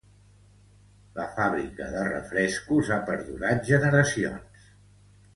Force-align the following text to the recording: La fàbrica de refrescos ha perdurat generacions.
La 1.17 1.25
fàbrica 1.33 1.89
de 1.95 2.05
refrescos 2.07 2.89
ha 2.95 2.97
perdurat 3.09 3.69
generacions. 3.73 4.65